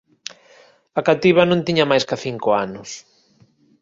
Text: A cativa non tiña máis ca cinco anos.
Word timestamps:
A 0.99 1.01
cativa 1.09 1.41
non 1.47 1.63
tiña 1.67 1.89
máis 1.91 2.03
ca 2.09 2.17
cinco 2.25 2.49
anos. 2.65 2.89